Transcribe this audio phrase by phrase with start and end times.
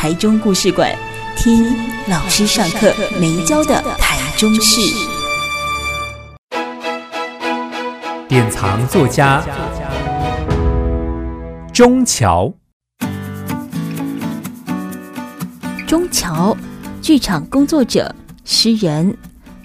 [0.00, 0.96] 台中故事馆，
[1.36, 1.74] 听
[2.06, 4.80] 老师上课没教的台中事。
[8.28, 9.44] 典藏作家
[11.72, 12.54] 钟桥，
[15.84, 16.56] 钟桥，
[17.02, 19.16] 剧场工作者、诗人，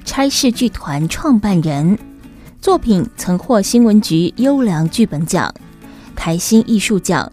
[0.04, 1.96] 差事剧团创办人，
[2.60, 5.54] 作品曾获新闻局优良剧本奖、
[6.16, 7.32] 台新艺术奖。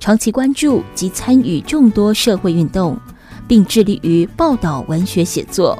[0.00, 2.98] 长期关注及参与众多社会运动，
[3.46, 5.78] 并致力于报道文学写作。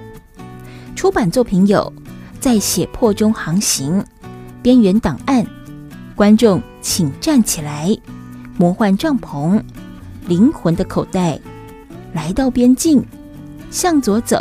[0.94, 1.90] 出版作品有
[2.38, 3.98] 《在血泊中航行》
[4.60, 5.42] 《边缘档案》
[6.14, 7.88] 《观众请站起来》
[8.58, 9.56] 《魔幻帐篷》
[10.26, 11.36] 《灵魂的口袋》
[12.12, 12.98] 《来到边境》
[13.70, 14.36] 《向左走》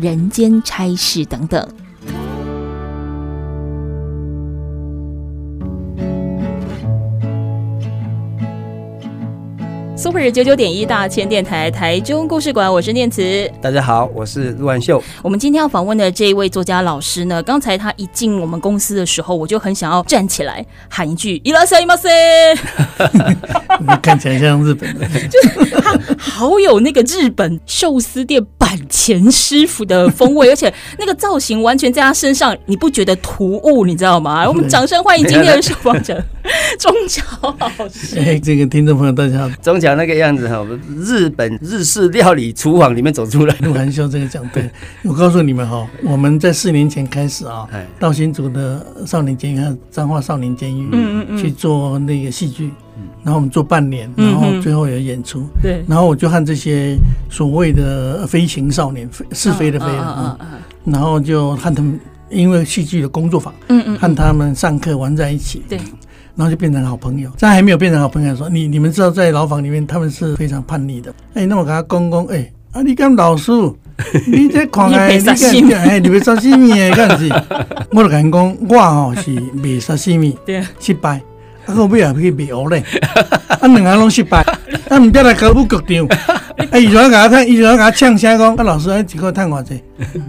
[0.04, 1.66] 《人间差事》等等。
[10.13, 13.51] Super 九九点一大千电台台中故事馆，我是念慈。
[13.61, 15.03] 大家好，我是陆万秀。
[15.21, 22.09] 我们今天要访问的这一位作家老师呢，刚才他一进我们公司的时候，我就很想要站起来喊一句“いらっしゃいませ”。
[23.79, 33.85] 你看起来像日本的，就是他好有那个日本寿司店板前师傅的风味，而且那个造型完全在他身上，你不觉得突兀？
[33.85, 34.47] 你知道吗？
[34.47, 36.23] 我们掌声欢迎今天的受访者
[36.77, 37.23] 钟桥
[37.59, 38.17] 老师。
[38.19, 39.89] 哎， 这个听众朋友大家好，钟桥。
[39.89, 43.54] 那 个样子哈，我们日本日式料理厨房里面走出来。
[43.60, 44.70] 陆含修这个讲对，
[45.04, 47.68] 我告诉你们哈，我们在四年前开始啊，
[47.98, 52.70] 到新竹的少年监狱和彰化少年监狱嗯嗯去做那个戏剧，
[53.22, 55.46] 然后我们做半年，然后最后有演出。
[55.62, 56.96] 对，然后我就和这些
[57.30, 60.38] 所谓的飞行少年，是非的非啊，
[60.84, 61.98] 然后就和他们
[62.30, 65.62] 因为戏剧的工作坊，嗯嗯，和他们上课玩在一起。
[65.68, 65.78] 对。
[66.36, 71.14] 然后就变成好朋友，在还没有变成好朋友的时候，你你们知道，在牢房里面他们是非常叛逆的。
[71.34, 73.52] 哎，那我跟他公公，哎，啊，你跟老师，
[74.26, 77.28] 你这狂 哎，你干哎，你别杀西米的干是，
[77.92, 80.36] 我就跟他讲，我哦是卖沙西米，
[80.80, 81.20] 失败，
[81.66, 82.82] 啊，后尾也去卖蚵咧，
[83.48, 84.40] 啊，两个拢失败，
[84.88, 86.06] 啊，毋得来考副局长。
[86.70, 89.82] 啊，伊就要给他看，伊就要给他呛声讲，啊，老师，啊，一个月赚偌济？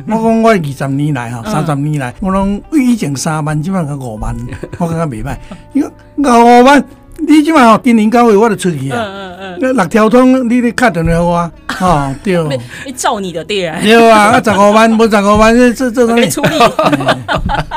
[0.08, 4.36] 我讲我二十年来吼，三十年来，我拢以前三万，今晚才五万，
[4.78, 5.36] 我感觉袂歹。
[5.74, 5.84] 伊
[6.24, 6.84] 讲五万，
[7.28, 8.98] 你今晚吼今年九月我就出去啊。
[9.00, 9.76] 嗯嗯嗯。
[9.76, 12.38] 六条通，你你卡电话我，哈 对。
[12.86, 13.80] 你照你的对啊。
[13.82, 16.24] 对啊，啊十五万， 无十五万，这这这东西。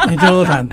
[0.08, 0.66] 你最好谈，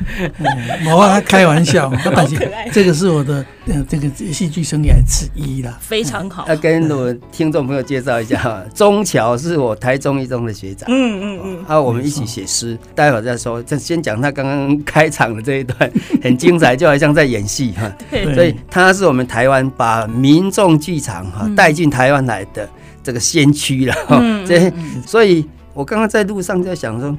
[0.86, 2.36] 我开玩笑， 但是
[2.72, 3.46] 这个是我的。
[3.90, 6.46] 这个戏剧生涯之一啦，非常好。
[6.48, 13.64] 要跟我听众朋友介绍一下哈，钟桥是我台中一中的学长，嗯嗯嗯，啊我们一起写诗，待会儿再说。
[13.66, 17.92] 先先讲他刚刚开场的这一段，很精彩，就好像在演戏哈。
[18.12, 22.68] 对，所以他是我们台湾把民众剧场哈带进台湾来的
[23.04, 24.22] 这个先驱了哈。
[24.46, 24.72] 这，
[25.06, 27.18] 所以我刚刚在路上在想说。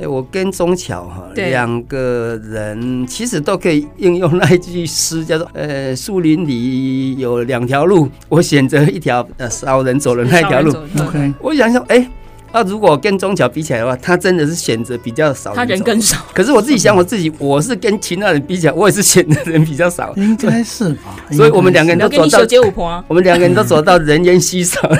[0.00, 10.72] 哎，我跟钟桥哈两个人其实都可以应用那一句诗，叫做“呃，树林里有两条路，我选择一条呃少人走的那条路。”
[11.02, 12.08] OK，我想想，哎。
[12.52, 16.16] 那如果跟钟桥比起来的话，他真的是选择比较少，他人更少。
[16.32, 20.12] 可是我自己想我自己，我是跟其他人比起来，我也是选择人比较少。
[20.16, 21.16] 应该是吧？
[21.30, 24.98] 所以我们两个人都走到街舞婆我们两个人都走到人烟稀少了。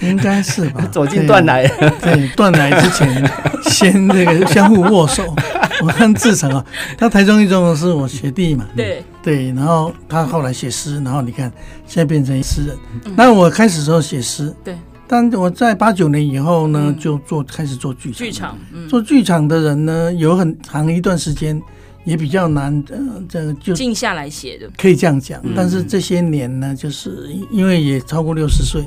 [0.00, 0.86] 应该是吧？
[0.90, 1.66] 走进断奶。
[2.00, 3.30] 对，断奶之前
[3.62, 5.22] 先那个相互握手。
[5.82, 6.64] 我看志成啊，
[6.98, 8.66] 他台中一中是我学弟嘛。
[8.76, 11.50] 对对，然后他后来写诗，然后你看
[11.86, 12.76] 现在变成诗人。
[13.16, 14.54] 那我开始时候写诗。
[14.64, 14.76] 对。
[15.12, 18.18] 但我在八九年以后呢，嗯、就做开始做剧场。
[18.18, 21.60] 剧场，嗯、做剧场的人呢，有很长一段时间
[22.04, 25.40] 也比较难，呃，这个就静下来写的，可以这样讲。
[25.42, 28.84] 嗯、但是这些年呢，就是因为也超过六十岁，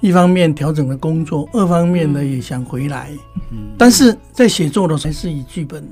[0.00, 3.10] 一方面调整了工作，二方面呢也想回来。
[3.50, 5.84] 嗯、但是在写作的时候还是以剧本。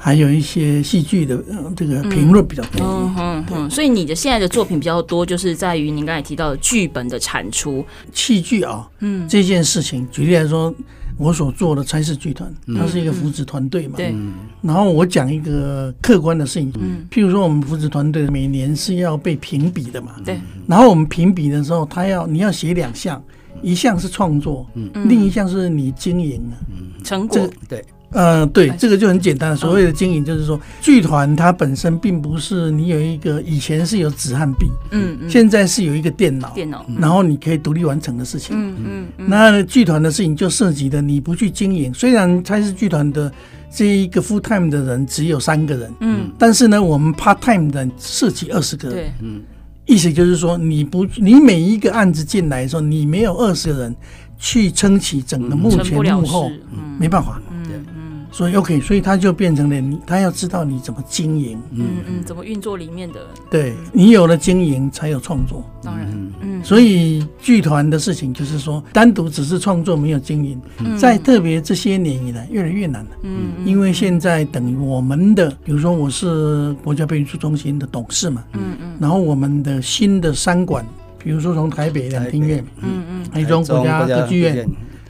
[0.00, 1.42] 还有一些戏剧的
[1.74, 7.84] 这个评论比较多，嗯嗯嗯，所以你的现在的作品比较多，就是在于您刚才提到的剧本的产出。
[8.12, 10.72] 戏剧啊，嗯，这件事情，举例来说，
[11.16, 14.14] 我所做的差事剧团，它是一个扶植团队嘛，对。
[14.62, 20.38] 然后我讲一个客观的事情，嗯，譬如说我们扶植团队每年是要被评比的嘛，对。
[20.68, 23.20] 然后我们评比的时候，他要你要写两项，
[23.62, 26.40] 一项是创作，嗯，另一项是你经营。
[26.50, 27.48] 啊，嗯，成果。
[27.68, 27.84] 对。
[28.10, 29.54] 呃，对，这个就很简单。
[29.54, 39.28] 所谓的经营，就是说，剧团它本身并不是你有一个以前是有纸和笔，嗯嗯，现在是有一个电脑，电脑，然后你可以独立完成的事情，嗯嗯。
[39.28, 43.30] 那剧团的事情就涉及的你不去经营，虽然它是剧团的
[43.70, 49.42] 这一个 full time 的人只有三个人，嗯，但是呢，我们 part time 的涉及二十个人，对，嗯，
[49.88, 53.96] 意思就是说，你不，你每一个案子进来的时候，你没有二十个人
[54.38, 56.50] 去撑起整个幕前幕后，
[56.98, 57.40] 没办法。
[58.38, 63.18] 所以 OK，所以他就变成了你，他要知道你怎么经营，嗯嗯，怎么运作里面的。
[63.50, 65.68] 对，你有了经营，才有创作。
[65.82, 66.08] 当然，
[66.40, 70.60] 嗯，所以剧团的事情就是说，单独只是创作没有经营，
[70.96, 73.10] 在特别这些年以来越来越难了。
[73.22, 80.86] 嗯，因为现在等于我们的，比如说我是国家表演艺术中心的董事嘛，嗯嗯，然后我们的新的三馆，
[81.18, 84.64] 比如说从台北两厅院，嗯嗯，台中国家歌剧院，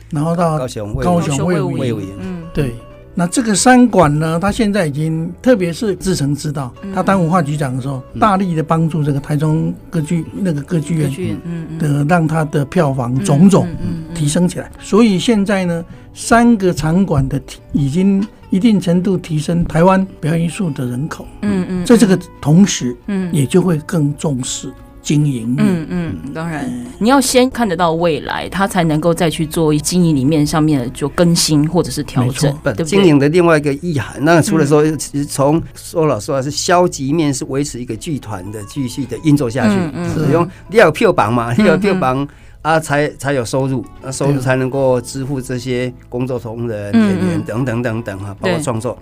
[0.09, 2.73] 然后到高雄高雄卫武营，嗯，对。
[3.19, 11.11] 那这个三馆呢，他现在已经，特别是志成知道，他当文化局长的时候，大力的帮助这个台中歌剧那个歌剧院
[11.81, 13.67] 的，让他的票房种种
[14.15, 14.71] 提升起来。
[14.79, 15.85] 所以现在呢，
[16.15, 21.27] 三个场馆的提已经一定程度提升台湾表演艺术的人口。
[21.43, 24.73] 嗯嗯，在这个同时，嗯，也就会更重视。
[25.09, 32.55] 经营，嗯嗯，当然，你要先看得到未来，他才能够再去做经营里面上面的就更新或者是调整。
[32.63, 32.85] 对对？
[32.85, 42.29] 经营的另外一个意涵，那除了说，嗯、其实从说老实话是消极面是维持一个剧团的继续的运作下去，嗯嗯，使用你要有票房嘛，你要有票房
[42.61, 48.99] 啊，才才有收入，那收入才能够支付这些工作同仁、演员等等等等哈，包括创作。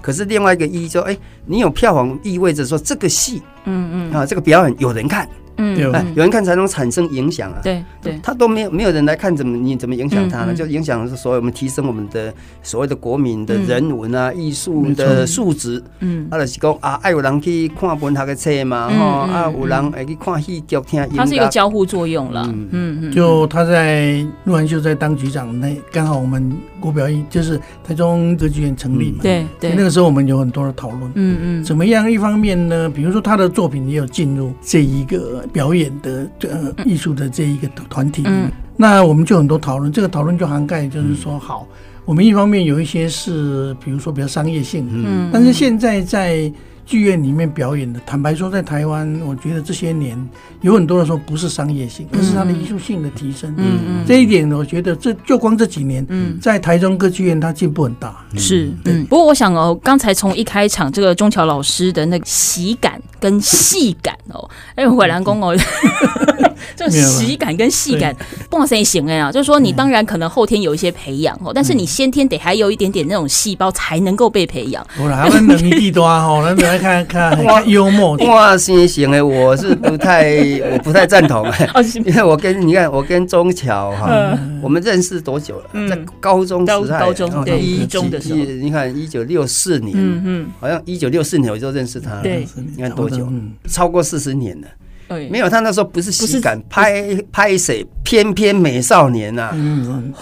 [0.00, 1.14] 可是另外一个意义说，哎，
[1.44, 4.12] 你有票房意味着说这个戏，嗯嗯。
[4.14, 5.28] 啊，这个表演有人看。
[5.60, 5.78] 嗯，
[6.14, 7.60] 有人看才能产生影响啊。
[7.62, 10.54] 对对，他都没有没有人来看，怎么你怎么影响他呢？
[10.54, 15.82] 就影响是所谓我们提升我们的所谓的国民的人文啊、艺术的素质。
[16.00, 21.06] 嗯，啊，就是讲啊，爱有人去看文学的册嘛，哈啊，有人爱去看戏剧听。
[21.14, 22.42] 它是一个交互作用了。
[22.48, 29.18] 嗯嗯，就他在陆安秀在当局长那刚好我们国表一就是台中歌剧院成立嘛。
[29.22, 31.10] 对对，那个时候我们有很多的讨论。
[31.14, 32.10] 嗯嗯，怎么样？
[32.10, 35.44] 一方面呢，比如说他的作品也有进入这一个。
[35.52, 41.66] 表演的呃艺术的这一个团体，嗯，那我们就很多讨论，这个讨论就涵盖，就是说，好，
[42.04, 46.52] 我们一方面有一些是，比如说比较商业性，嗯，但是现在在。
[46.90, 50.18] 剧院里面表演的，坦白说，在台湾，我觉得这些年
[50.60, 53.54] 有很多的时候不是商业性，而是它的艺术性的提升。
[53.56, 58.16] 嗯嗯，这一点我觉得这就光这几年，嗯，在台中歌剧院它进步很大。
[58.36, 59.06] 是，嗯。
[59.06, 65.56] 不过我想哦，刚才从一开场这个钟桥老师的那个喜感跟戏感哦，哎，回兰公哦。
[66.88, 68.14] 这个喜感跟戏感
[68.48, 74.86] 不好才行哎啊，就是说你当然可能后天有一些培养哦，但是你先天得还有一点点那种细胞才能够被培养。
[74.98, 80.30] 我来，他们能力多哈，那 来看看哇，幽默哇，行行哎，我是不太
[80.72, 81.44] 我不太赞同。
[81.50, 81.68] 哎，
[82.06, 85.88] 因为我跟你看我跟钟桥哈，我们认识多久了？
[85.88, 93.28] 在高中时代，高中对一中的时候，你看一九六四年，嗯嗯，好像一九六四年我就认识他了，对，你看多久？
[93.68, 94.68] 超过四十年了。
[95.30, 97.02] 没有，他那时候不是喜感拍
[97.32, 99.50] 拍谁，翩翩美少年呐，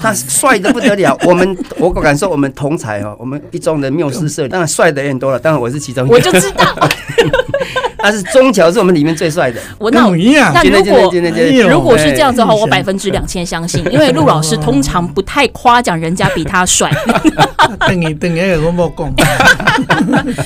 [0.00, 1.16] 他帅的不得了。
[1.26, 6.14] 我们我敢说我们同才哦，我们一中的缪斯社当然帅的人多了，当然我是其中一个。
[6.14, 6.64] 我就知道，
[7.98, 9.60] 但 是中桥是我们里面最帅的。
[9.78, 11.12] 我那那如果
[11.68, 16.90] 如果是这样子的话，我百分之两千相信，因为陆老师通常不太夸奖人家比他帅。
[17.80, 19.14] 等于等于我冇讲。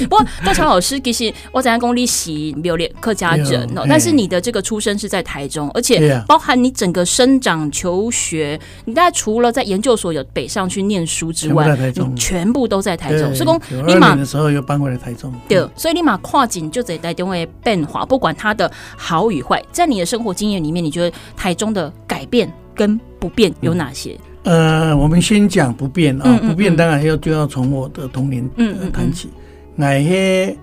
[0.08, 4.32] 不过钟桥老师其实我在公立系没有练客家人哦，但是你。
[4.32, 13.34] 的这个出生是在台中，而且包含你整个生长、求学，你大概除了在研究所有北上去念书之外，你全部都在台中。
[13.34, 15.30] 所以讲，立马的时候又搬回来台中。
[15.46, 24.18] 对，所以立马跨境就在台中会变化，不管它的好与坏，在你的生活经验里面，你觉得台中的改变跟不变有哪些？
[24.44, 29.30] 呃，我们先讲不变啊，不变当然要就要从我的童年嗯谈起，
[29.76, 30.56] 那些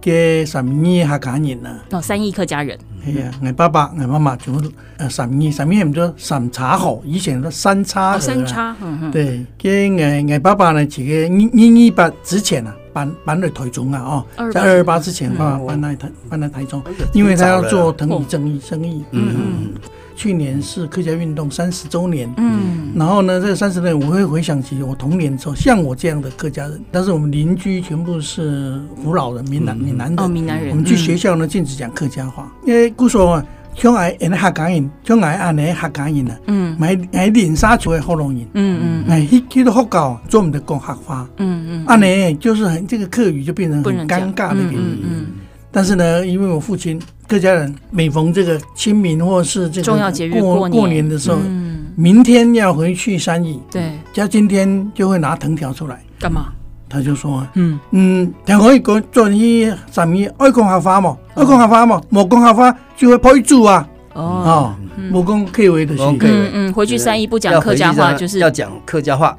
[0.00, 1.80] 给三米客家人呢？
[1.90, 2.78] 哦，三亿客家人。
[3.04, 8.20] 系啊，我爸爸、我妈妈全部都呃三义，三义唔叫三叉河，以前都三叉河。
[8.20, 8.76] 三叉，
[9.10, 9.94] 对，跟
[10.28, 16.82] 我我爸爸呢，几个一一八之前啊，搬搬了台中啊，哦，在二二八之前啊，搬来台搬来台中，
[17.12, 19.04] 因为他要做藤椅正义生意。
[19.10, 19.80] 嗯嗯。
[20.16, 33.42] 去年是客家运动三十周年，嗯，然后呢，这三十年我会回想起我童年的时候，像我这样的客家人，但是我们邻居全部是福佬人、闽南、闽南的，哦，闽南人，我们去学校呢禁止讲客家话，因为据说
[33.74, 45.00] 像爱演客家人，像爱安尼客家人啊，嗯，买买连沙厝的福隆人，嗯嗯，哎，去去到福建做唔得讲客话，嗯嗯，安尼就是很这个客语就变成很尴尬的一个语。
[45.02, 45.26] 言。
[45.70, 51.06] 但是呢，因为我父亲客家人，每逢这个清明或是这个重要节日过过年。
[51.08, 56.00] 的时候，嗯，明天要回去山里，对，他今天就会拿藤条出来。
[56.20, 56.52] 干嘛？
[56.88, 57.78] 他就说，嗯。
[57.90, 63.88] 嗯，听可以讲做你什么爱讲客话嘛，爱讲客话嘛，冇讲客话就会跑去住啊。
[64.12, 64.72] 哦，
[65.10, 69.36] 冇讲客话的，嗯嗯，回去三姨不讲客家话，就是要讲客家话，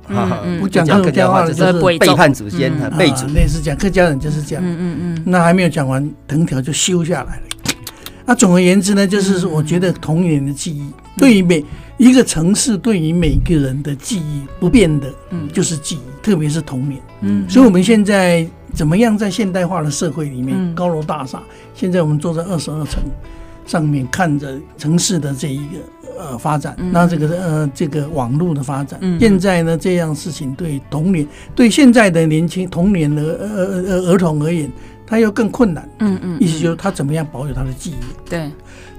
[0.59, 3.25] 不讲客家话就是背叛祖先，背祖。
[3.27, 5.23] 类似讲客家人就是这样，嗯嗯嗯。
[5.25, 7.41] 那还没有讲完，藤条就修下来了。
[8.25, 11.63] 那总而言之呢，就是我觉得童年的记忆，对于每
[11.97, 17.01] 一个城市，对于每个人的记忆不变的，嗯，就是记忆，特别是童年。
[17.21, 21.41] 嗯，所以我们现在怎么样在现代化的社会里面，高楼大厦，
[21.73, 23.01] 现在我们坐在二十二层。
[23.67, 34.71] 上面看着城市的这一个呃发展，那这个呃这个网络的发展，现在呢这样事情对童年对现在的年轻童年的呃呃儿童而言，
[35.07, 35.89] 他又更困难。
[35.97, 38.29] 嗯嗯，意思就是他怎么样保有他的记忆？
[38.29, 38.51] 对，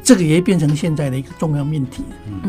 [0.06, 2.04] 这个也变成现在的一个重要命题。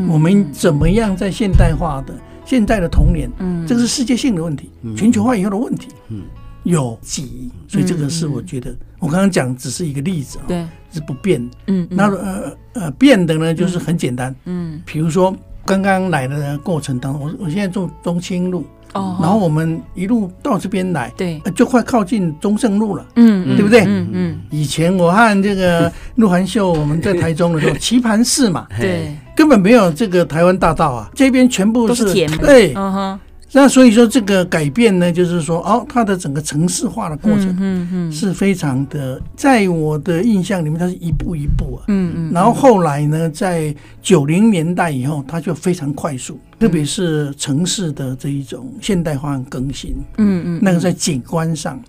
[0.08, 3.28] 我们怎么样在现代化的现在的童年？
[3.40, 5.88] 嗯，这个是世界性的问题，全球化以后的问题。
[6.08, 6.22] 嗯。
[6.64, 11.56] 有记忆，所以这个是我觉得，我刚刚讲只是一个例子啊，对，是不变的。
[11.68, 14.34] 嗯，那呃呃变的呢，就是很简单。
[14.44, 15.34] 嗯，比如说
[15.64, 23.06] 刚刚来的过程当中，我我现在住中清路，哦，然后我们一路到这边来，对，就快靠近中正路了。
[23.16, 23.84] 嗯，对不对？
[23.86, 24.38] 嗯嗯。
[24.50, 33.20] 以前我和这个 鹿晗秀我们在台中的时候，棋盘市嘛，对，根本没有这个台湾大道啊，这边全部是田，对，嗯哼。
[33.52, 51.80] 那所以说这个改变呢，就是说哦，它的整个城市化的过程，嗯嗯是非常的，在我的印象里面，它是一步一步啊，嗯嗯，然后后来呢，在九零年代以后，它就非常快速，特别是城市的这一种现代化更新，嗯嗯，那个在景观上，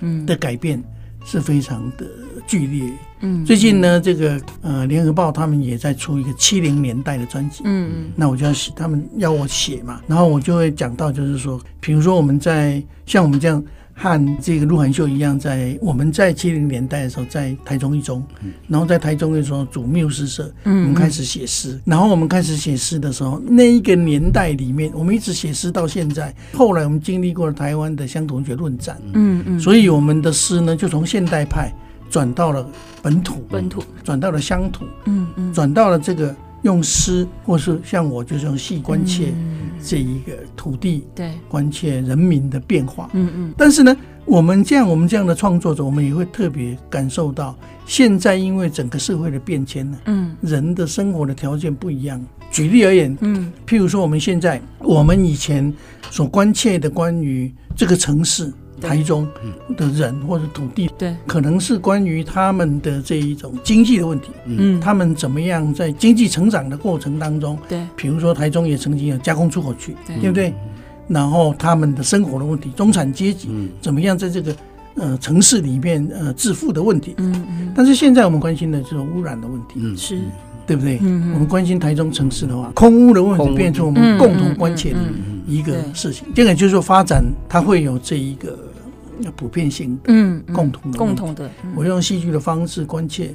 [0.00, 0.24] 嗯。
[0.24, 0.82] 的改变
[1.24, 2.06] 是非常的
[2.46, 2.90] 剧烈。
[3.22, 7.62] 嗯，最近呢，这个呃，联合报他们也在出一个七零年代的专辑。
[7.64, 13.62] 嗯嗯，那我就要写，他们要我写嘛，然后我就会讲到，就是说，比如说我们在像我们这样
[13.94, 18.24] 和这个鹿晗秀一样，在我们在七零年代的时候，在台中一中，
[18.66, 26.34] 然后在台中的时候组缪诗社，嗯，我们开始写诗，然后我们开始写诗的时候，那一个年代里面，我们一直写诗到现在。
[26.54, 31.72] 后来我们经历过了台湾的乡土文学论战，嗯嗯，所以我们的诗呢，就从现代派。
[32.12, 32.68] 转到了
[33.00, 39.32] 本土，本土转到了乡土，嗯嗯，转到了这个用诗，或是像我就是用戏关切
[39.82, 43.54] 这一个土地，对，关切人民的变化，嗯嗯。
[43.56, 52.22] 但是呢，我们这样我们这样的创作者，我们也会特别感受到，现在因为整个社会的变迁呢，嗯，人的生活的条件不一样。
[52.50, 55.72] 举例而言，嗯，譬如说我们现在，我们以前
[56.10, 58.52] 所关切的关于这个城市。
[58.82, 59.26] 台中
[59.76, 70.16] 的人或者土地，对，可能是关于他们的这一种经济的问题，嗯，他们怎么样在经济成长的过程当中，对，比如说台中也曾经有加工出口区，对。
[70.28, 70.52] 不对？
[71.08, 73.48] 然后他们的生活的问题，中产阶级
[73.80, 74.54] 怎么样在这个
[74.94, 77.72] 呃城市里面呃致富的问题，嗯嗯。
[77.74, 80.20] 但是现在我们关心的就是污染的问题，嗯，是，
[80.66, 80.98] 对不对？
[81.02, 84.98] 嗯，我们关心台中城市的话，空污的问题变成我们共同关切的
[85.46, 86.26] 一个事情。
[86.34, 88.56] 这个就是说发展它会有这一个。
[89.36, 91.50] 普遍性的，嗯，共同的，共同的。
[91.74, 93.34] 我用戏剧的方式关切，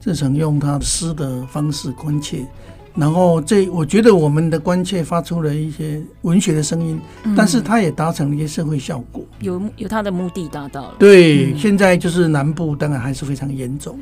[0.00, 2.46] 志成用他诗的方式关切，
[2.94, 7.00] 然后这我觉得我们的关切发出了一些文学的声音，
[7.36, 10.96] 但是它也达成了一些社会效果，有有它的目的达到了。
[10.98, 13.98] 对，现在就是南部当然还是非常严重，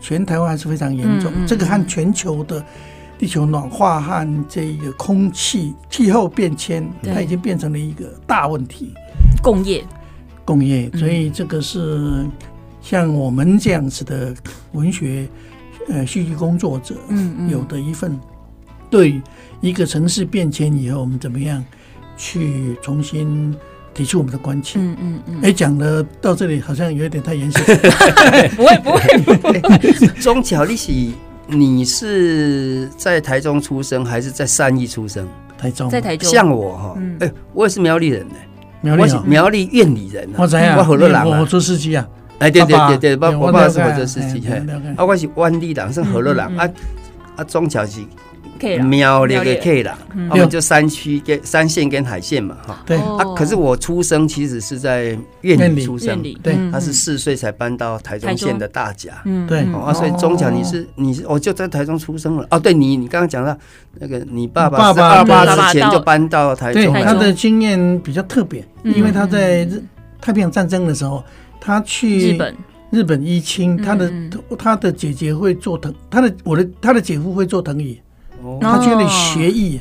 [0.00, 1.32] 全台湾还是非常严重。
[1.46, 2.62] 这个和全球的
[3.18, 8.92] 地球暖化和这个空气气候变迁，它已经变成了一个大问题。
[9.42, 9.82] 工业。
[10.46, 12.24] 工业，所以这个是
[12.80, 14.32] 像我们这样子的
[14.72, 15.28] 文学
[15.88, 18.18] 呃戏剧工作者，嗯嗯，有的一份
[18.88, 19.20] 对
[19.60, 21.62] 一个城市变迁以后，我们怎么样
[22.16, 23.54] 去重新
[23.92, 24.78] 提出我们的关切？
[24.78, 25.40] 嗯嗯嗯。
[25.42, 27.58] 哎，讲了到这里好像有一点太严肃。
[28.54, 29.60] 不会不会不会。
[30.20, 30.92] 宗 巧你是
[31.48, 35.26] 你是在台中出生还是在三义出生？
[35.58, 36.30] 台中，在台中。
[36.30, 38.34] 像我哈，哎，我也是苗栗人呢。
[38.82, 42.06] 我是苗栗院里人，我知啊，我火车人啊，火车司机啊，
[42.38, 44.62] 哎，对对对对，我爸爸是火车司机，嘿，
[44.96, 46.68] 啊，我是湾里人，是火车人，啊
[47.36, 48.00] 啊，庄桥是
[48.84, 49.98] 苗栗的 K 啦，
[50.30, 52.82] 我们就山区跟山线跟海线嘛，哈。
[52.86, 52.96] 对。
[52.96, 59.60] 啊，可是我出生其实是在苑里出生，对，他是四岁才搬到台中县的大甲，嗯，对。
[59.72, 62.46] 啊，所以中甲你是你是我就在台中出生了。
[62.50, 63.56] 哦，对你你刚刚讲到
[63.94, 69.82] 那个你爸爸是二八之前就搬到台中，他的经验比较特别，因为他在日
[70.20, 71.22] 太平洋战争的时候，
[71.60, 72.54] 他去日本。
[72.88, 74.10] 日本一清，他的
[74.56, 78.00] 他的姐姐会做藤，他的我的他的姐夫会做藤椅，
[78.60, 79.80] 他去那里学艺，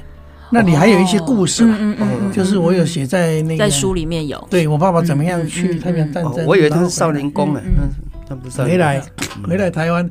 [0.51, 1.67] 那里还有一些故事，
[2.31, 7.61] 就是我有写在那个在书里面有，对我爸爸怎么样去太平洋战争，我以为他是少年宫呢，
[8.27, 9.01] 他不是回来
[9.47, 10.09] 回来台湾，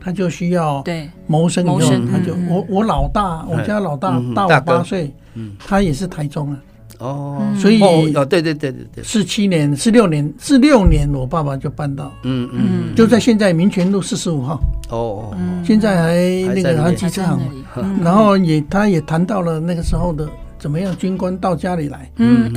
[0.00, 0.82] 他就需要
[1.26, 5.14] 谋生以后，他就我我老大，我家老大大我八岁，
[5.66, 6.58] 他也是台中啊。
[6.98, 14.60] 哦，所以哦，对对对对对，四七年、四六年、四六年，我爸爸就搬到，嗯嗯，就在现在民权路四十五号。
[14.88, 16.14] 哦哦，现在还
[16.54, 17.40] 那个还机车行，
[18.02, 22.52] 然后也他也谈到了那个时候的怎么样，军官到家里来，嗯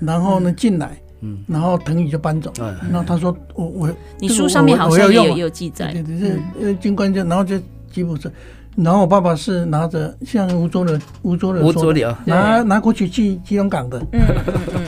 [0.00, 7.56] 然后呢进来，嗯，然后藤椅就搬走，然后他说我我，你书上面好像也有记载，对对对，呃军官就然后就
[7.90, 8.30] 吉普车。
[8.74, 14.02] 然后我爸爸是拿着像吴浊流、吴浊流说的，拿拿过去去基隆港的，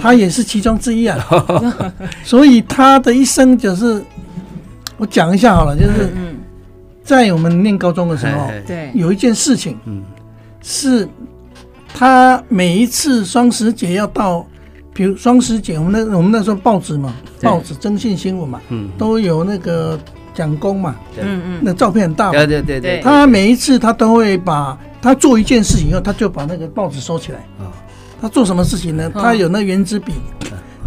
[0.01, 1.19] 他也是其中之一啊。
[2.25, 4.03] 所以他的一生就是，
[4.97, 6.09] 我讲一下好了，就是
[7.03, 9.77] 在我们念高中的时候，对，有一件事情，
[10.63, 11.07] 是
[11.93, 14.47] 他每一次双十节要到，
[14.95, 18.61] 比如双十节，我们那我们那时候报纸嘛，报纸征信新闻嘛，
[18.97, 20.01] 都有那个。
[20.35, 23.01] 蒋公嘛，嗯嗯，那照片很大嘛，对对对对。
[23.03, 27.39] 他每一次他都会把他做一件事情以后，他就把那个报纸收起来。
[27.59, 27.71] 啊，
[28.21, 29.11] 他做什么事情呢？
[29.15, 30.15] 他有那圆珠笔，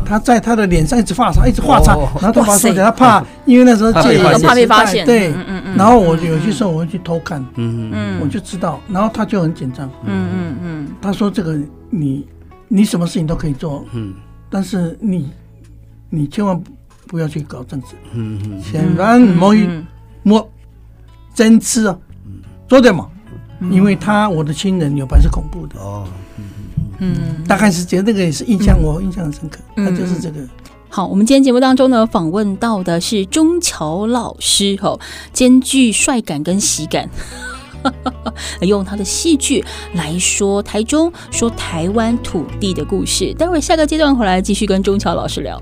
[0.05, 5.05] 他在他的脸上一直画叉，一直画叉，然后他把它收起来，他怕，因为那时候戒严，怕被发现。
[5.05, 5.77] 对，嗯嗯。
[5.77, 10.87] 然后我有些时候我会去偷看，嗯嗯，我就知道，然后他就很紧张，嗯嗯嗯。
[11.01, 11.57] 他说：“这个
[11.89, 12.25] 你
[12.67, 14.13] 你什么事情都可以做，嗯，
[14.49, 15.31] 但是你
[16.09, 16.61] 你千万。”
[17.07, 19.55] 不要去搞政治，嗯嗯，千万莫
[20.23, 20.49] 莫
[21.33, 21.97] 真吃啊，
[22.67, 23.07] 做点嘛，
[23.71, 25.79] 因为他我的亲人有白是恐怖的。
[25.79, 26.05] 哦，
[26.37, 26.43] 嗯
[26.99, 30.39] 嗯，大概是觉得这个也是印象，我印象很深刻，那就是这个。
[30.89, 34.97] 好，我们今天节目当中呢，访问到的是钟桥老师，哈，
[35.31, 37.09] 兼具帅感跟喜感，
[38.61, 43.33] 用他的戏剧来说台中，说台湾土地的故事。
[43.33, 45.61] 待会下个阶段回来继续跟钟桥老师聊。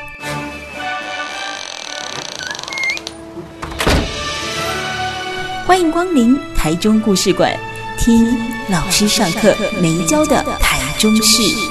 [5.71, 7.57] 欢迎光临台中故事馆，
[7.97, 8.27] 听
[8.69, 11.70] 老师上课没教的台中事。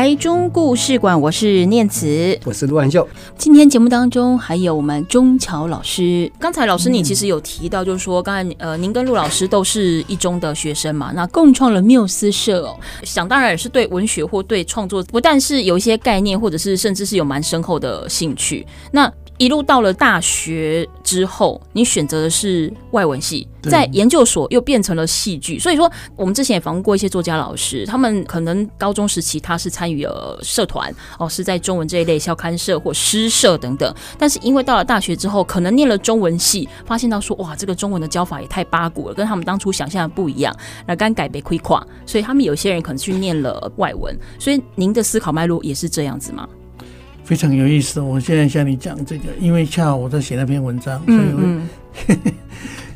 [0.00, 3.06] 台中故事馆，我是念慈，我是陆安秀。
[3.36, 6.32] 今天节目当中还有我们钟桥老师。
[6.38, 18.66] 刚才老师你其实有提到，就是说刚才呃，您跟陆老师都是一中的学生嘛，那共创了缪斯社哦，想当然也是对文学或对创作不但是有一些概念，或者是甚至是有蛮深厚的兴趣。
[18.90, 25.58] 那一路到了大学之后，你选择的是外文系，在研究所又变成了戏剧。
[25.58, 33.94] 所以说，我们之前也访问过一些作家老师，他们可能高中时期他是参与了社团哦，是在中文这一类校刊社或诗社等等。
[34.18, 40.54] 但是因为到了大学之后，可能念了中文系，发现到说哇，这个中文的教法也太八股了，跟他们当初想象的不一样，
[40.86, 44.14] 那刚改被亏垮，所以他们有些人可能去念了外文。
[44.38, 46.46] 所以您的思考脉络也是这样子吗？
[47.30, 51.68] 非常有意思，我现在向你讲这个，因为恰好我在写那篇文章，所以我，嗯
[52.08, 52.18] 嗯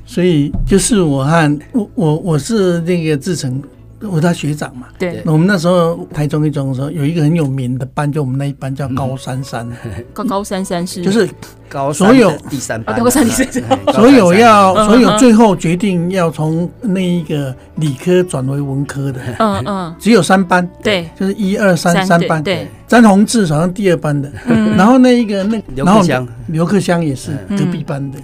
[0.04, 3.62] 所以就是我和我我我是那个志成。
[4.08, 9.68] 我他学长嘛，对，我们那时候台中一中的时候，有一个很有名的班，就我们那一班叫高三三。
[10.12, 10.86] 高高三三。
[10.86, 11.02] 是。
[11.02, 11.28] 就是
[11.68, 13.62] 高所有第三班，高三第三。
[13.68, 24.30] 班，所有要所有最后决定要从那一个理科转为文科的，嗯嗯，只有三班，对，就是一二三三班，对，詹宏志好像第二班的，
[24.76, 28.18] 然后那一个那刘克香，刘克香也是隔壁班的。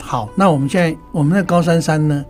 [0.00, 2.24] 好，那我们现在我们那高三三呢？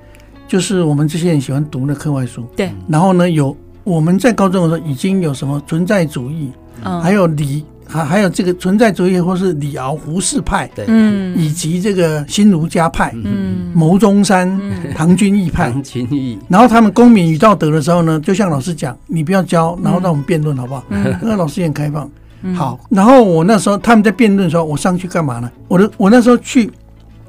[0.48, 2.72] 就是我们这些人喜欢读的课外书，对。
[2.88, 6.50] 然后呢，有我们在高中的时候已经有什么存在主义，
[6.82, 14.58] 嗯，还有理，还还有这个存在主义或是李敖胡适派，对，嗯，以及这个新儒家派，嗯，牟宗三、
[14.96, 20.82] 唐君毅派，唐君毅，然后他们公民与道德的时候呢，就像老师讲，你不要教，然后让我们辩论好不好？
[21.20, 22.10] 那老师也很开放。
[22.54, 25.50] 好，然后我那时候他们在辩论的时候，我上去干嘛呢？
[25.68, 26.70] 我的我那时候去。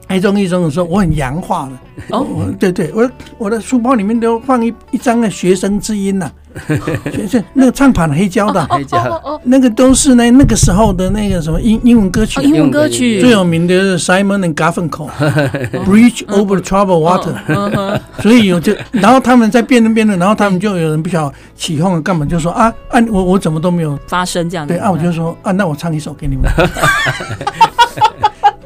[0.09, 2.17] 台中一中的时候，我很洋化的。
[2.17, 2.25] 哦，
[2.59, 6.31] 对对，我我的书包里面都放一一张的学生之音呐，
[7.13, 13.21] 学生那个唱盘黑胶的，黑胶，那个都是那那个时候的那个什么英英文歌曲，英文歌曲。
[13.21, 15.09] 最有名的是 Simon and Garfunkel
[15.85, 17.99] Bridge Over Troubled Water。
[18.23, 24.73] 所以有就，然后他们在辩论辩论，然后他们就有人不晓得起哄干嘛，就说啊啊，我我怎么都没有发声这样子。
[24.73, 26.49] 对啊，我就说啊，那我唱一首给你们。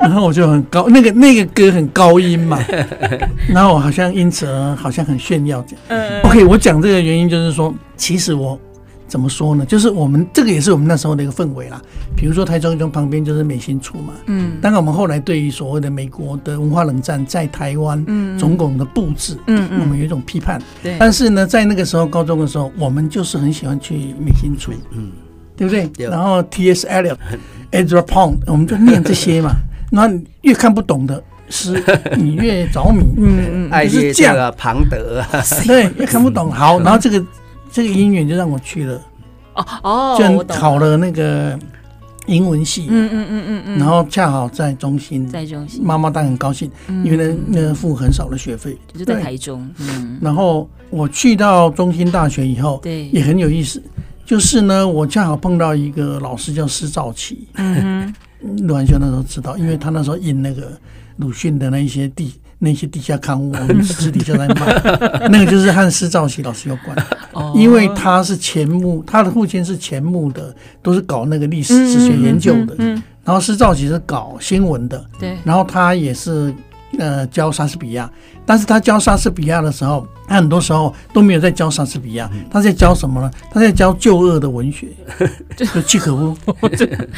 [0.04, 2.60] 然后我就很高，那个那个歌很高音嘛，
[3.48, 5.82] 然后我好像因此而好像很炫耀这样。
[5.88, 8.60] 嗯，OK，我讲这个原因就是说，其实我
[9.08, 9.66] 怎么说呢？
[9.66, 11.82] 就是我们这个也是我们那时候的一个氛围啦。
[12.16, 20.62] 比如说台中一中旁边就是美心处嘛，嗯，当然我们后来对于所谓的美国的文化冷战在台湾，嗯，总统的布置，嗯嗯，我们有一种批判。
[20.82, 25.12] 对，但是呢，在那个时候高中的时候，我们就是很喜欢去美心处，嗯，
[25.56, 25.90] 对不对？
[26.08, 26.88] 然后 T.S.
[26.88, 27.18] Eliot、
[27.72, 29.52] Ezra Pound，我们就念这些嘛。
[29.96, 31.82] 那越看不懂的诗，
[32.18, 33.04] 你越着迷。
[33.16, 36.52] 嗯嗯，爱列这个庞德啊， 对，越看不懂。
[36.52, 37.24] 好，然后这个
[37.72, 39.00] 这个因缘就让我去了。
[39.54, 41.56] 哦哦，就考了那个
[42.26, 42.88] 英文系。
[42.90, 43.78] 嗯嗯嗯嗯嗯。
[43.78, 48.76] 然后恰好在中心，在中心，妈妈当然很高兴，因为那那付很少的学费。
[48.98, 49.70] 就在台中。
[49.78, 50.18] 嗯。
[50.20, 53.80] 然后我去到中心大学以后，对，也很有意思。
[54.26, 57.48] 就是呢，我恰好碰到一个老师叫施兆奇。
[57.54, 58.12] 嗯。
[58.68, 60.72] 陆汉修那时候知道，因为他那时候印那个
[61.18, 66.96] 鲁迅的那一些地那些地下刊物，我们私底下在卖， 那个就是和施肇禧老师有关。
[67.34, 72.76] 哦，因为他是钱穆，他的父亲是钱穆的，都是搞那个历史史学研究的。
[72.78, 75.04] 嗯，然后施肇禧是搞新闻的。
[75.20, 76.54] 对，然后他也是。
[77.00, 78.08] 呃，教莎士比亚，
[78.46, 83.32] 但是他教莎士比亚的时候，他很多时候都没有在教莎士比亚，他在教什么呢？
[83.52, 84.88] 他在教旧恶的文学，
[85.56, 86.38] 就契诃夫，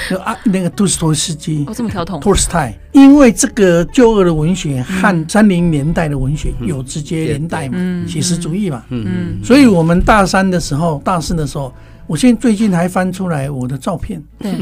[0.09, 11.73] 就啊那个托斯托斯基，哦这么托斯泰，因为这个旧恶的文学和三零年代的文学有直接连带嘛，写实主义嘛，嗯，所以我们大三的时候，大四的时候。
[12.07, 14.53] 我现在最近还翻出来我的照片，对，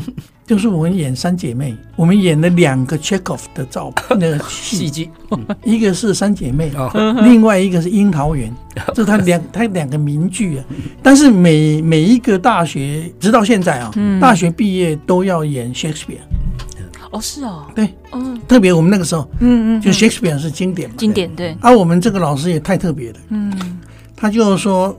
[0.46, 4.90] 就是我们演三姐妹，我们演了两个 Chekhov 的照片， 那个戏。
[4.90, 5.10] 剧，
[5.64, 6.72] 一个是三姐妹，
[7.24, 8.54] 另外一个是樱桃园，
[8.94, 10.66] 这是他两他两个名剧啊。
[11.02, 16.20] 但是每每一个大学直到现在啊，大学毕业都要演 Shakespeare。
[17.12, 21.56] 哦，是哦，对，嗯，特别我们那个时候，嗯嗯，就 Shakespeare 是经典嘛，经典对。
[21.62, 23.80] 而我们这个老师也太特别了，嗯，
[24.16, 24.96] 他就说。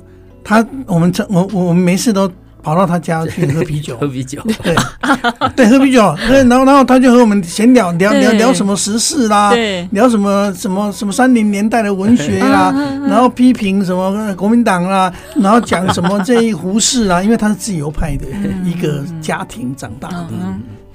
[0.46, 2.30] 他我们这我我们没事都
[2.64, 4.74] 跑到他家去喝啤酒， 喝啤酒，对。
[5.54, 6.00] 对，喝啤酒，
[6.48, 9.52] 然后然后他就和我们闲聊聊聊聊什么时事啦，
[9.90, 12.72] 聊什么什么什么三零年代的文学啦，
[13.06, 18.24] 然后批评什么国民党啦，然后讲什么这一胡适啦，因为他是自由派的
[18.64, 20.30] 一个家庭长大的，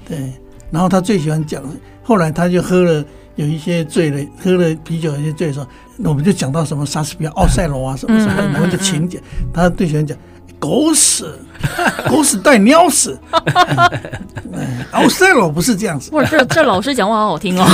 [0.07, 0.33] 对，
[0.71, 1.63] 然后他最喜欢讲，
[2.01, 3.05] 后来他就喝了。
[3.35, 9.17] 有一些醉了，喝了啤酒，有一些醉的时候，那我们就讲到什么莎士比亚、奥赛罗啊什么什么，我们就情节，
[9.53, 10.17] 他最喜欢讲
[10.59, 11.23] 狗屎，
[12.09, 13.17] 狗屎带尿屎，
[14.91, 16.09] 奥赛罗不是这样子。
[16.13, 17.65] 哇，这这老师讲话好好听哦。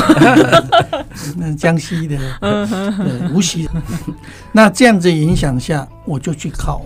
[1.38, 3.70] 那江西的，对，无锡。
[4.52, 6.82] 那这样子影响下，我就去考。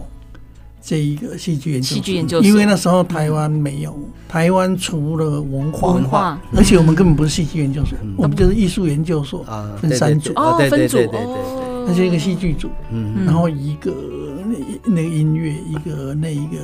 [0.82, 3.96] 这一个戏剧研究所，戏剧研究所，因为那时候台湾没有，
[4.28, 9.46] 台湾除了文化，文化，而且我们根本不是戏剧研究所，我们就是艺术研究所，
[9.80, 11.20] 分三组，哦，分组对对，
[11.86, 13.94] 那是一个戏剧组，嗯，然后一个
[14.50, 16.58] 那那个音乐，一个那一个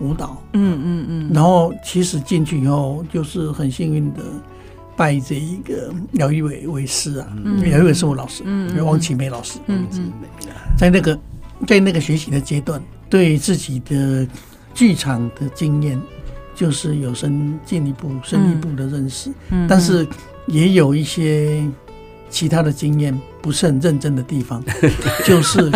[0.00, 4.20] 舞蹈，嗯嗯嗯，然后其实进去以后就是很幸运的
[4.96, 7.26] 拜这一个姚一伟为师啊，
[7.70, 10.12] 姚一伟是我老师，嗯，王启梅老师，嗯嗯，
[10.78, 11.18] 在那个
[11.66, 12.82] 在那个学习的阶段。
[13.10, 14.24] 对自己的
[14.72, 16.00] 剧场的经验，
[16.54, 19.32] 就是有深进一步、深一步的认识，
[19.68, 20.06] 但是
[20.46, 21.68] 也有一些
[22.30, 24.62] 其他的经验不是很认真的地方，
[25.26, 25.70] 就是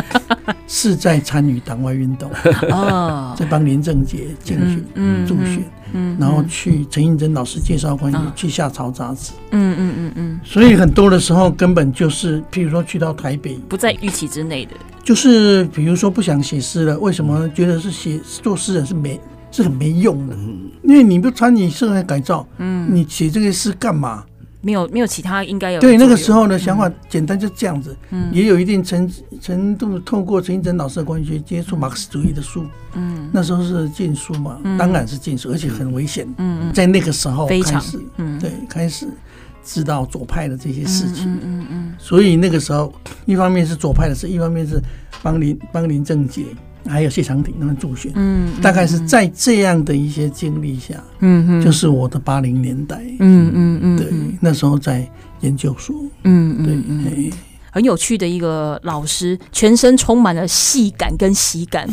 [0.67, 2.31] 是在参与党外运动，
[2.71, 5.62] 哦， 在帮林正杰竞选、嗯、助选，
[5.93, 14.73] 嗯，然后去陈映真老师介绍关系，去下潮杂志，嗯嗯嗯嗯，所以很多的时候根本就是，譬如说去到台北，不在预期之内的。
[15.03, 20.35] 就是比如说不想写诗了，为什么觉得是写做诗人是没是很没用的？
[20.83, 24.25] 因为你不参与社会改造，嗯，你写这个诗干嘛？
[24.64, 29.09] 没有没有其他应该有对那个时候的想法简单就这样子，嗯，也有一定程
[29.40, 39.07] 程度透过陈映真老师的关系接触马克思主义的书，嗯，那时候是禁书嘛，当然是禁书，而且很危险，嗯，在那个时候开始，嗯，对，开始
[39.62, 42.92] 知道左派的这些事情，嗯嗯嗯，所以那个时候
[43.27, 44.81] 一方面是左派的事，一方面是
[45.22, 46.44] 帮林帮林正杰。
[46.87, 55.09] 还有谢长廷他们助选，嗯，大概是在这样的一些经历下，嗯，就是我的八零年代，嗯嗯嗯，对，那时候在
[55.40, 55.94] 研究所，
[56.25, 57.31] 嗯嗯嗯。
[57.74, 61.88] 很有趣的一个老师，全身充满了戏感跟喜感。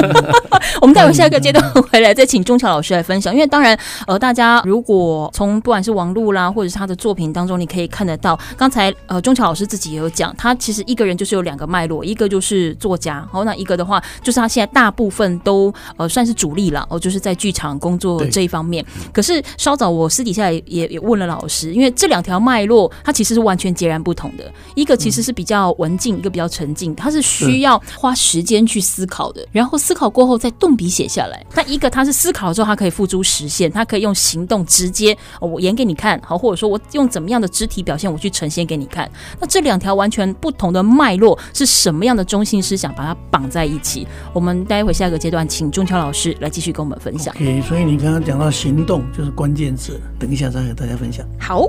[0.82, 3.32] 我们待会下一个阶段回来再请钟桥老师来分享。
[3.32, 18.84] 因为当然，呃，大家如果从不管是网络啦，或者是他的作品当中，你可以看得到，刚才呃钟桥老师自己也有讲，他其实一个人就是有两个脉络，一个就是作家，然后，那一个的话就是他现在大部分都呃算是主力了，哦，就是在剧场工作这一方面。
[19.14, 24.94] 可是稍早我私底下也也问了老师，因为这两条脉络它其实是完全截然不同的，一个。
[25.06, 31.46] 其实是比较文静，一个比较沉静，它是需要花时间去思考的，然后思考过后再动笔写下来。
[31.54, 39.08] 那一个它是思考了之后，它可以付诸实现，它可以用行动直接我演给你看，好，或者说我用怎么样的肢体表现，我去呈现给你看。
[39.38, 44.08] 那这两条完全不同的脉络是什么样的中心思想把它绑在一起？
[44.32, 47.32] 我们待会下一个阶段请中桥老师来继续跟我们分享。
[47.36, 51.24] OK，所以你刚刚讲到行动就是关键字，等一下再和大家分享。
[51.38, 51.68] 好。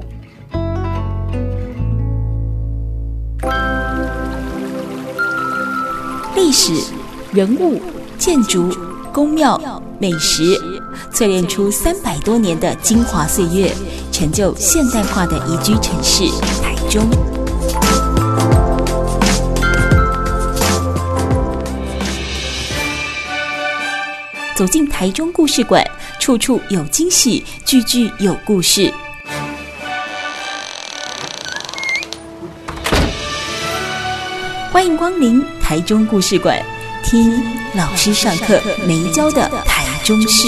[6.36, 6.74] 历史、
[7.32, 7.82] 人物、
[8.18, 8.70] 建筑、
[9.14, 10.58] 宫庙、美食，
[11.12, 13.72] 淬炼出三百多年的精华岁月，
[14.12, 16.24] 成就现代化的宜居城市
[16.62, 17.08] 台中。
[24.56, 25.86] 走进台中故事馆，
[26.20, 28.92] 处处有惊喜，句句有故事。
[34.78, 36.64] 欢迎光临台中故事馆，
[37.04, 37.34] 听
[37.76, 40.48] 老师上课没教的台中事。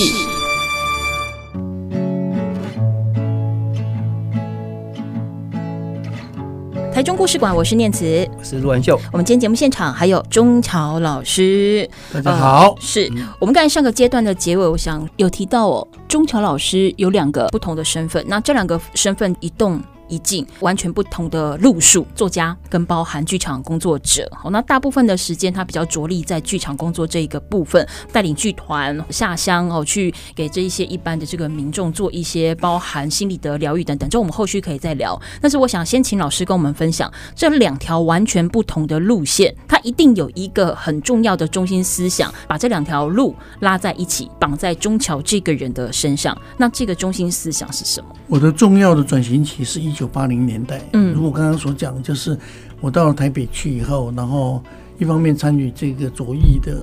[6.94, 9.02] 台中故事馆，我是念慈，我是陆文秀。
[9.12, 12.70] 我们今天节目现场还有中桥老师，大家好。
[12.70, 24.30] 呃、是我们刚才上个阶段的结尾，我想有提到哦，中桥老师有两个不同的身份，那这两个身份一动一静，完全不同的路数，作家跟包含剧场工作者。
[24.34, 34.10] 好，那大部分的时间他比较着力在剧场工作这一个部分，带领剧团下乡哦，去给这一些一般的这个民众做一些包含心理的疗愈等等。
[34.10, 35.20] 这我们后续可以再聊。
[35.42, 46.38] 但是我想先请老师跟我们分享这两条完全不同的路线，它一定有一个很重要的中心思想，把这两条路拉在一起，绑在中桥这个人的身上。
[46.58, 48.10] 那这个中心思想是什么？
[48.28, 52.38] 我的重要的转型期是一九八零年代，嗯，如果刚刚所讲，就是
[52.80, 54.64] 我到了台北去以后，然后
[54.98, 56.82] 一方面参与这个左翼的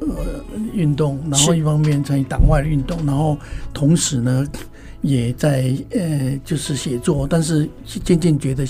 [0.00, 0.06] 呃
[0.74, 3.38] 运动，然后一方面参与党外的运动，然后
[3.72, 4.46] 同时呢
[5.00, 8.66] 也在呃就是写作，但是渐渐觉得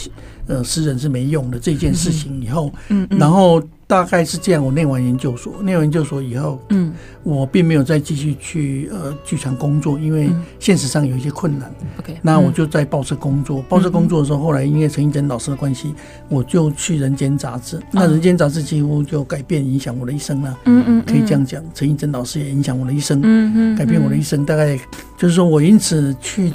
[0.46, 3.60] 呃诗人是没用的这件事情以后，嗯，嗯，然后。
[3.88, 4.64] 大概是这样。
[4.64, 11.72] 我念完研究所，念完研究所以后，嗯，我并没有再继续去呃剧场工作，因为现实上有一些困难。
[11.98, 13.62] OK，、嗯、那我就在报社工作。
[13.62, 15.94] 报社工作的时候，后来因为陈映真老师的关系，
[16.28, 17.80] 我就去《人间》杂志。
[17.90, 20.58] 那《人间》杂志几乎就改变影响我的一生了。
[20.66, 23.18] 嗯嗯，可以这样讲，陈映真老师也影响我的一生。
[23.22, 24.78] 嗯嗯，改变我的一生，大概
[25.16, 26.52] 就是说我因此去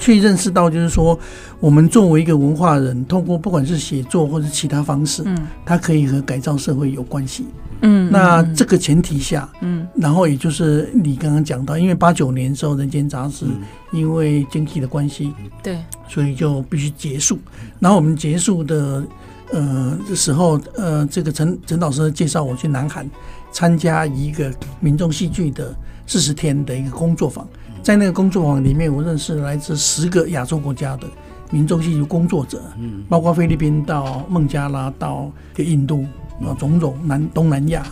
[0.00, 1.16] 去认识到，就是说，
[1.60, 7.44] 我们作为一个文化人，通过不管是写作或者其他方式，嗯，它可以和改造社会有关系，
[7.82, 8.10] 嗯。
[8.10, 13.44] 那这个前提下，嗯，然后也就是你刚刚讲到，因为八九年时候《人间》杂志
[13.92, 17.38] 因为经济的关系，对，所以就必须结束。
[17.78, 19.04] 然后我们结束的
[19.52, 23.08] 呃的时候，呃，这个陈陈老师介绍我去南韩
[23.52, 27.46] 参加一个民众戏剧的四十天的一个工作坊。
[27.82, 31.06] 在那个工作坊里面，我认识来自十个亚洲国家的
[31.50, 36.04] 民众戏剧工作者，嗯，包括菲律宾到孟加拉到印度
[36.42, 37.84] 啊，种种南东南亚，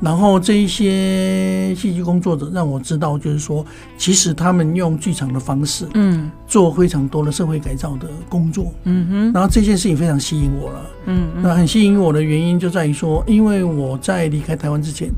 [0.00, 15.10] 然后这一些戏剧工作者让我知道，就是说，其实他们用剧场的方式，嗯，做非常多的社会改造的工作，嗯哼，然后这件事情非常吸引我了，嗯，那很吸引我的原因就在于说，因为我在离开台湾之前，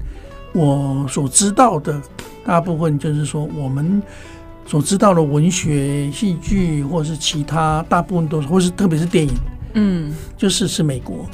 [0.52, 2.00] 我所知道的。
[2.42, 4.02] 大部分就是说，我们
[4.66, 9.32] 所知道的文学、戏剧，或者是其他，大部分都是，或是特别是电影，
[9.74, 11.26] 嗯，就是是美国，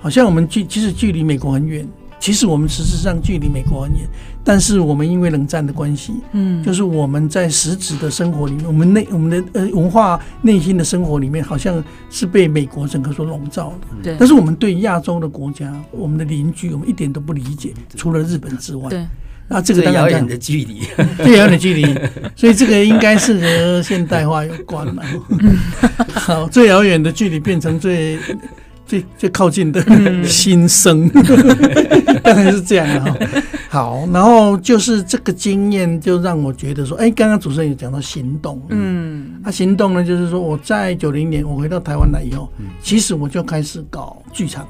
[0.00, 1.86] 好像我们距其实距离美国很远，
[2.18, 4.08] 其实我们事实上距离美国很远，
[4.42, 14.02] 但是我们因为冷战的关系，嗯，就是我们在实质的生活里面，我们内我们的呃文化内心的生活里面，好像是被美国整个所笼罩的。
[14.02, 14.16] 对。
[14.18, 18.88] 但是我们对亚洲的国家，我们的邻居，我们一点都不理解，除了日本之外。
[18.88, 19.06] 对。
[19.52, 20.82] 那这个当然遥远的距离，
[21.24, 21.84] 最 遥远的距离，
[22.36, 25.02] 所以这个应该是和现代化有关了。
[26.14, 28.16] 好，最遥远的距离变成最
[28.90, 29.80] 最最靠近的
[30.24, 31.08] 心声，
[32.24, 33.16] 当然 是这样哈。
[33.68, 44.66] 好，然后就是这个经验，就让我觉得说，哎，刚刚主持人有讲到行动，嗯，啊，行动呢，就是说我在九零年我回到台湾来以后，其实我就开始搞剧场。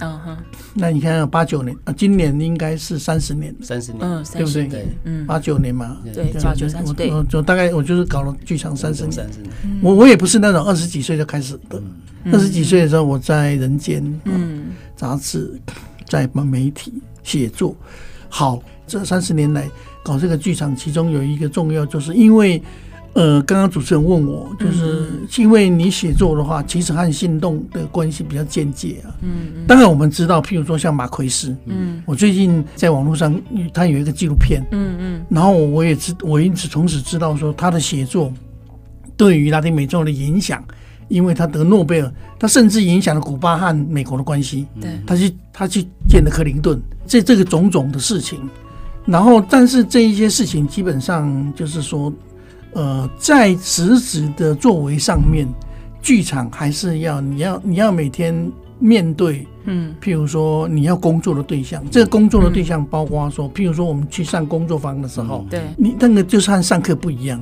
[0.00, 0.36] 嗯哼，
[0.74, 4.66] 那你看八九年啊，今年应该是三十年，三十年，嗯，对不对？
[4.66, 9.26] 对，嗯，八九年嘛，对，八九三十，对，我就大概我就是搞了剧场三十年，
[9.80, 11.80] 我我也不是那种二十几岁就开始的，
[12.30, 15.52] 二十几岁的时候我在人间，嗯，杂志，
[16.06, 17.74] 在媒体写作，
[18.28, 19.68] 好，这三十年来
[20.02, 22.62] 搞这个剧场，其中有一个重要，就是因为。
[23.14, 25.06] 呃，刚刚主持人问我，就是
[25.36, 29.12] 因为你写作的话，其实和行动的关系比较间接啊。
[29.20, 33.38] 嗯，当然我们知道，譬如说像马奎斯，嗯，我最近在网络上，
[33.74, 38.32] 他有一个纪录片，嗯嗯，然后我也知，我因此从此知道说他的写作
[39.14, 40.64] 对于拉丁美洲的影响，
[41.12, 44.66] 因为他得诺贝尔，他甚至影响了古巴和美国的关系。
[44.80, 48.40] 对，他去他去见了克林顿，这这个种种的事情，
[49.06, 52.12] 然后但是这一些事情基本上就是说。
[52.74, 55.46] 呃，在实质的作为上面，
[56.00, 67.38] 剧场还是要你要你要每天面对，嗯，譬如说你要工作的对象，这个工作的对象包括说，譬如说我们去上工作坊的时候，对，你那个就是和上课不一样，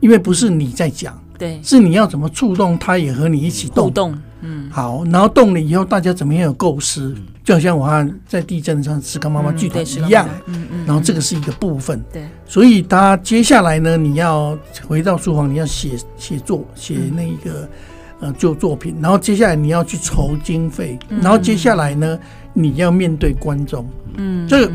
[0.00, 7.12] 因为不是你在讲，对，是你要怎么触动他，也和你一起动，动，嗯，好，然后动了以后，大家怎么样有构思。
[7.42, 17.68] 就好像我看在地震上石刚妈妈剧团一样，嗯嗯，然后这个是一个部分，对，所以他接下来呢，你要回到书房，你要写写作，写那一个
[18.20, 22.16] 呃旧作品，然后接下来你要去筹经费，然后接下来呢，
[22.52, 24.72] 你要面对观众，嗯，这个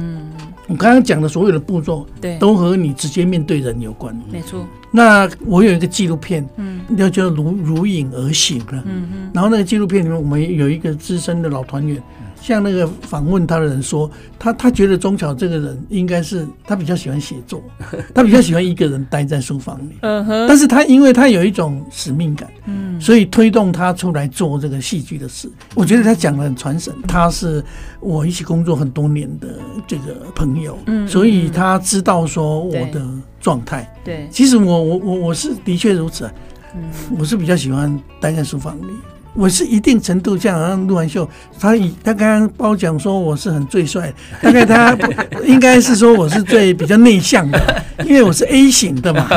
[0.67, 4.67] 我刚刚讲的所有的步骤，对，都和你直接面对人有关，没错。
[4.91, 12.02] 那我有一个纪录片，嗯，要叫如如影而行了，嗯嗯，然后那个纪录片里面，我们有一个资深的老团员。
[12.39, 17.62] 像那个访问他的人说，他他觉得钟巧这个人应该是他比较喜欢写作，
[18.13, 19.97] 他比较喜欢一个人待在书房里。
[20.02, 20.45] 嗯哼。
[20.47, 25.49] 但是他因为他有一种使命感，嗯，所以推动他出来做这个戏剧的事。
[25.75, 26.93] 我觉得他讲得很传神。
[27.07, 27.63] 他是
[27.99, 33.05] 我一起工作很多年的这个朋友，嗯，所以他知道说我的
[33.39, 33.91] 状态。
[34.03, 36.33] 对，其实我我我我是的确如此啊，
[36.75, 36.83] 嗯，
[37.17, 38.91] 我是比较喜欢待在书房里。
[39.38, 44.97] 我是一定程度这样，好像陆完秀，他以他刚刚褒奖说我是很最帅，大概他
[45.45, 49.30] 应该是说我是最比较内向的，因为我是 A 型的嘛，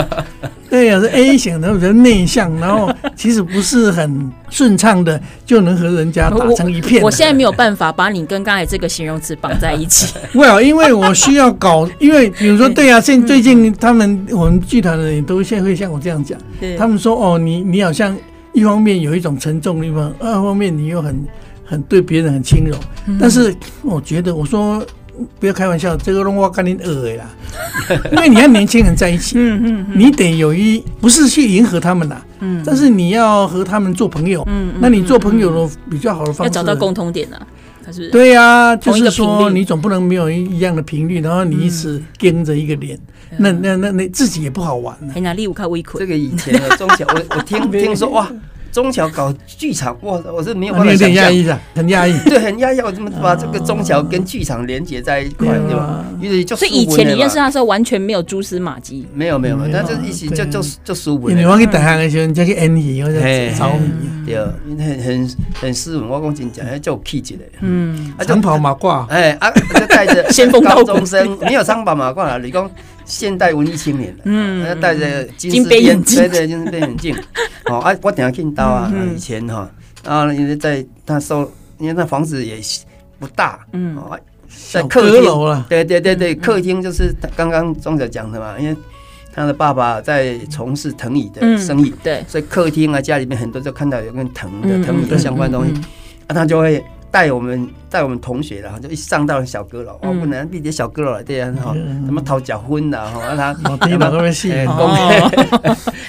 [0.70, 7.02] 对呀，是 A 型的，比较内向，然后其实不是很顺畅的就能和人家打成一片。
[7.02, 10.14] 我现在没有办法把你跟刚才这个形容词绑在一起。
[10.32, 16.38] Well，因为我需要搞，因为比如说对呀，现最近他们我们剧团的人都现在会像我这样讲，
[16.78, 18.16] 他们说哦，你你好像。
[18.60, 21.24] 一方面有一种沉重的地方，二方面你又很
[21.64, 24.84] 很对别人很轻柔，嗯、但是我觉得我说
[25.38, 27.24] 不要开玩笑，这个让我跟你恶啦，
[28.12, 37.46] 因为你和年轻人在一起，嗯嗯，你得有一不是去迎合他们呐，嗯，但是你要和他们做朋友，嗯，那你做朋友的比较好的方式要找到共同点呢、啊，
[37.86, 38.10] 他是？
[38.10, 42.98] 对呀、啊，就是说你总不能没有一样的频率，然后你一直跟着一个脸。
[43.38, 45.12] 那那那那自己也不好玩呢。
[45.16, 48.30] 哎，哪里有看微这个以前的中桥，我我听听说哇，
[48.72, 52.18] 中桥搞剧场哇，我是没有办法想象，很压抑的，很压抑。
[52.28, 52.80] 对，很压抑。
[52.80, 56.04] 我怎么把这个中桥跟剧场连接在一块，对吧？
[56.20, 59.06] 因为就所以以前你认识他的时候，完全没有蛛丝马迹。
[59.14, 61.36] 没有没有没有，他就一起就就就斯文。
[61.36, 63.20] 你忘记等他的时候，你叫去演戏，或者
[63.58, 63.90] 找你。
[64.26, 64.36] 对，
[64.78, 66.08] 很很很斯文。
[66.08, 67.42] 我讲真讲，还叫我气质的。
[67.62, 69.04] 嗯，长袍马褂。
[69.08, 72.38] 哎啊，就带着 先锋高中生，没有长袍马褂了。
[72.38, 72.70] 你讲。
[73.10, 74.16] 现代文艺青年。
[74.24, 77.16] 嗯，他戴着金丝边，对对，金丝边眼镜。
[77.66, 79.68] 哦，啊，我等下看到啊，以前哈，
[80.04, 82.60] 啊，因为在他收，因为那房子也
[83.18, 83.98] 不大，嗯，
[84.72, 88.76] 在客厅，对对对对，客厅就是刚刚钟小讲的嘛，因为
[89.34, 95.72] 他的爸爸在从事藤椅的生意，对，所以客厅啊，家里面很多就看到有跟藤的藤椅的相关东西，
[96.28, 96.82] 啊，他就会。
[97.10, 101.74] 带我们带我们同学然后就一上到小阁楼，哦，不能比这小阁楼对呀，哈，
[102.06, 103.54] 什么讨脚婚的哈，让他
[103.86, 104.52] 听到那边戏，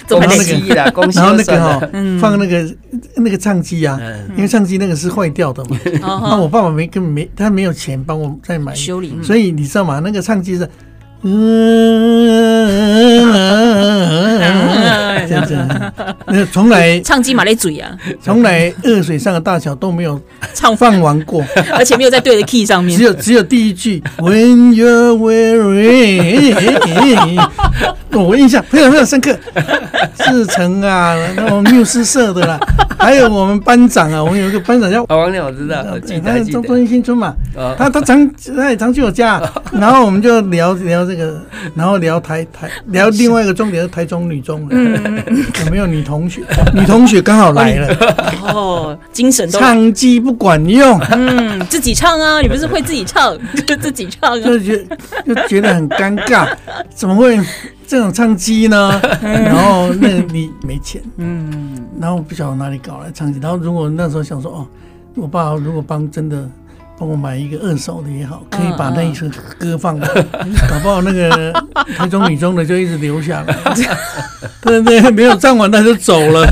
[0.08, 1.80] 恭喜 啦，恭喜然后那个哈，
[2.20, 2.76] 放那个
[3.16, 4.00] 那个唱机啊，
[4.36, 8.76] 因为唱机那个是坏掉的嘛，那我爸爸没根本没他没有钱帮我再买。
[8.76, 10.00] 修理，所以你知道吗？
[10.04, 10.70] 那个唱机是
[15.28, 15.58] 这样子，
[16.28, 17.92] 那从来唱机马来嘴啊，
[18.22, 20.20] 从来恶水上的大小都没有
[20.54, 21.44] 唱放完过，
[21.74, 26.52] 而且没有在对的 key 上面，只有只有第一句 When you're weary，
[28.14, 29.38] 我印象非常非常深刻。
[30.16, 32.60] 志成啊，那种缪斯社的啦，
[33.00, 36.52] 还有我们班长啊，我们有一个班长叫王亮，我知道，记得记得。
[36.52, 37.34] 中中新村嘛，
[37.78, 39.42] 他他常他也常去我家，
[39.72, 41.42] 然后我们就聊聊这个，
[41.76, 44.68] 然后聊台台聊另外一个重点是台中女中，
[45.66, 46.42] 有没有女同学？
[46.74, 47.96] 女同学刚好来了，
[48.54, 53.38] 哦，精神都唱机不管用，嗯，自己唱啊，你不是会自己唱
[53.68, 54.86] 就自己唱啊，就觉
[55.26, 56.48] 就觉得很尴尬，
[56.94, 57.40] 怎么会？
[57.88, 64.68] 这种唱机呢，然后那你没钱，嗯，然后不晓得哪里搞来唱机，然后如果那时候想说哦，
[65.18, 66.50] 我爸如果帮真的
[66.98, 69.26] 帮我买一个二手的也好，可以把那一首
[69.58, 69.98] 歌放，
[70.70, 71.52] 搞不好那个
[71.98, 73.58] 台中女中的就一直留下来，
[74.62, 76.48] 对对，没有唱完他就走了。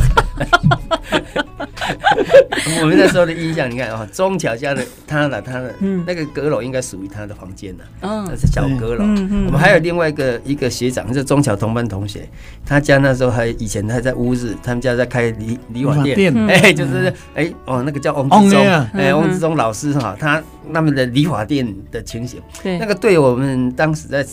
[2.81, 6.03] 我们那时候的印象，你看啊，中桥家的他的他的嗯。
[6.07, 9.03] 那个阁楼应该属于他的房间的，那是小阁楼。
[9.03, 12.27] 我们还有另外一个一个学长，是中桥同班同学，
[12.65, 24.25] 他家那时候还以前还在乌日，他们家在开理理发店，哎，就是哎哦，那个叫翁志忠，哎，翁志忠老师哈，他那边的理发店的情形，那个对我们当时在。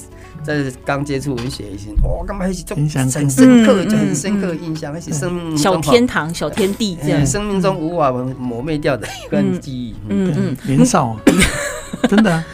[0.45, 9.95] 在刚接触文学以前，哇，干嘛还是这种很深刻，就很深刻的印象，而且生命小天堂、小天地这样，生命中无法磨灭掉的一段记忆。
[10.09, 11.17] 嗯嗯，年少，
[12.09, 12.45] 真的。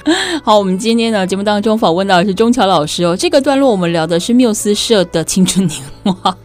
[0.45, 3.17] 好，我们今天呢节目当中访问到的是钟桥老师哦。
[3.17, 6.37] 这个段落我们聊的是缪斯社的青春年华。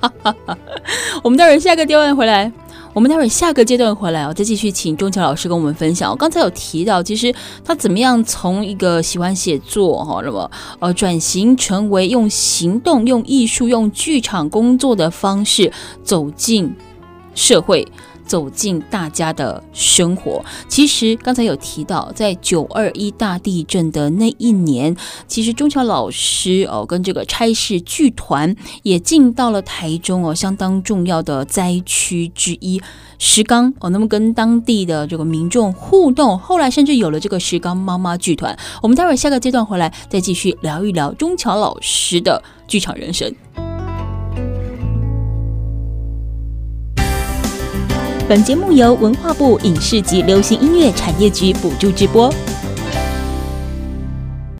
[1.23, 2.51] 我们待会儿下个阶段回来。
[2.93, 6.09] 我们待会儿下个阶段回来哦，再继续请钟桥老师跟我们分享。
[6.09, 7.31] 我刚才有提到，其实
[7.63, 10.49] 他怎么样从一个喜欢写作哈，那么
[10.79, 15.71] 呃转型成为用行动、用艺术、用剧场工作的方式
[16.03, 16.75] 走进
[17.35, 17.87] 社会。
[18.27, 20.43] 走进大家的生活。
[20.67, 24.95] 其实刚才有提到，在九二一大地震的那一年，
[25.27, 32.81] 其实钟桥老师哦，跟这个差事剧团也进到了台中哦，相当重要的灾区之一
[33.17, 38.57] 石冈哦，那么跟当地的这个民众互动，后来甚至有了这个石冈妈妈剧团。
[38.81, 43.33] 我们待会儿下个阶段回来再继续聊一聊钟桥老师的剧场人生。
[48.27, 52.29] 本节目由文化部影视及流行音乐产业局补助直播。